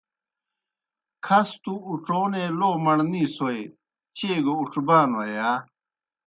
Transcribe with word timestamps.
کھس 1.25 1.49
تُوْ 1.63 1.73
اُڇونے 1.89 2.43
لو 2.59 2.69
مڑنےسوئے، 2.83 3.59
چیئے 4.15 4.35
گہ 4.45 4.51
اُڇبانوئے 4.59 5.29
یا؟ 5.37 5.51